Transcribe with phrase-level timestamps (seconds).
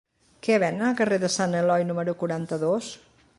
[0.45, 2.91] Què venen al carrer de Sant Eloi número quaranta-dos?